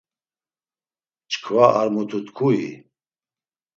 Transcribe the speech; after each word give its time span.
Çkva 1.31 1.65
ar 1.79 1.87
mutu 1.93 2.19
tkui? 2.25 2.63